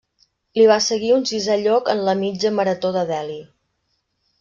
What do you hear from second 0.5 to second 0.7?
Li